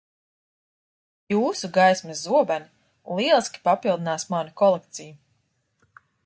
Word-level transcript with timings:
Jūsu 1.33 1.69
gaismas 1.75 2.23
zobeni 2.29 3.19
lieliski 3.19 3.63
papildinās 3.69 4.27
manu 4.35 4.57
kolekciju. 4.63 6.03